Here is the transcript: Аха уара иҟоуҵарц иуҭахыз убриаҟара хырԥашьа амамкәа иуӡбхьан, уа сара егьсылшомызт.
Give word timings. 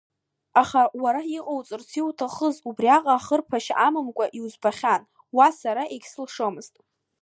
Аха 0.61 0.81
уара 1.01 1.21
иҟоуҵарц 1.37 1.89
иуҭахыз 1.99 2.55
убриаҟара 2.69 3.23
хырԥашьа 3.25 3.75
амамкәа 3.87 4.25
иуӡбхьан, 4.37 5.01
уа 5.35 5.47
сара 5.59 5.83
егьсылшомызт. 5.93 6.73